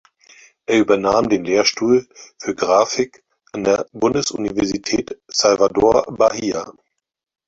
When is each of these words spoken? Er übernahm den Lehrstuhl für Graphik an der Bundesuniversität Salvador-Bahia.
Er 0.65 0.79
übernahm 0.79 1.29
den 1.29 1.45
Lehrstuhl 1.45 2.09
für 2.39 2.55
Graphik 2.55 3.23
an 3.51 3.63
der 3.63 3.85
Bundesuniversität 3.93 5.21
Salvador-Bahia. 5.27 6.73